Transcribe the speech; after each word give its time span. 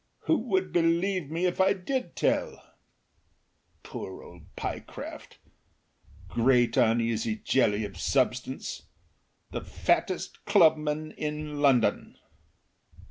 Who 0.21 0.39
would 0.47 0.73
believe 0.73 1.29
me 1.29 1.45
if 1.45 1.61
I 1.61 1.73
did 1.73 2.15
tell? 2.15 2.73
Poor 3.83 4.23
old 4.23 4.55
Pyecraft! 4.55 5.37
Great, 6.27 6.75
uneasy 6.75 7.35
jelly 7.35 7.85
of 7.85 7.99
substance! 7.99 8.87
The 9.51 9.61
fattest 9.61 10.43
clubman 10.45 11.11
in 11.11 11.61
London. 11.61 12.17